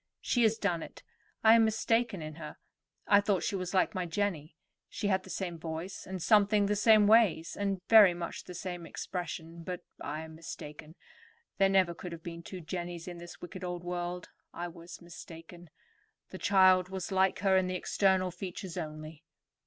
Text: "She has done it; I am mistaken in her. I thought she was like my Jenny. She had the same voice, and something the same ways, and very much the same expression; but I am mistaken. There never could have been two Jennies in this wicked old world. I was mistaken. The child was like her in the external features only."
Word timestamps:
"She 0.19 0.41
has 0.41 0.57
done 0.57 0.81
it; 0.81 1.03
I 1.43 1.53
am 1.53 1.63
mistaken 1.63 2.23
in 2.23 2.33
her. 2.41 2.57
I 3.05 3.21
thought 3.21 3.43
she 3.43 3.55
was 3.55 3.75
like 3.75 3.93
my 3.93 4.07
Jenny. 4.07 4.55
She 4.89 5.09
had 5.09 5.21
the 5.21 5.29
same 5.29 5.59
voice, 5.59 6.07
and 6.07 6.19
something 6.23 6.65
the 6.65 6.75
same 6.75 7.05
ways, 7.05 7.55
and 7.55 7.83
very 7.87 8.15
much 8.15 8.45
the 8.45 8.55
same 8.55 8.87
expression; 8.87 9.61
but 9.61 9.81
I 10.01 10.21
am 10.21 10.33
mistaken. 10.33 10.95
There 11.59 11.69
never 11.69 11.93
could 11.93 12.13
have 12.13 12.23
been 12.23 12.41
two 12.41 12.61
Jennies 12.61 13.07
in 13.07 13.19
this 13.19 13.41
wicked 13.41 13.63
old 13.63 13.83
world. 13.83 14.29
I 14.55 14.69
was 14.69 15.03
mistaken. 15.03 15.69
The 16.31 16.39
child 16.39 16.89
was 16.89 17.11
like 17.11 17.37
her 17.41 17.55
in 17.55 17.67
the 17.67 17.75
external 17.75 18.31
features 18.31 18.77
only." 18.77 19.23